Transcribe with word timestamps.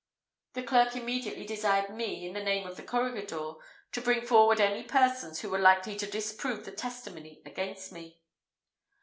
The 0.53 0.63
clerk 0.63 0.95
immediately 0.95 1.45
desired 1.45 1.91
me, 1.93 2.25
in 2.25 2.33
the 2.33 2.41
name 2.41 2.65
of 2.65 2.75
the 2.75 2.81
corregidor, 2.81 3.53
to 3.91 4.01
bring 4.01 4.21
forward 4.25 4.59
any 4.59 4.81
persons 4.81 5.41
who 5.41 5.49
were 5.51 5.59
likely 5.59 5.95
to 5.97 6.09
disprove 6.09 6.65
the 6.65 6.71
testimony 6.71 7.39
against 7.45 7.91
me. 7.91 8.19